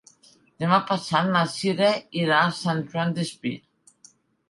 [0.63, 1.91] Demà passat na Cira
[2.25, 3.57] irà a Sant Joan Despí.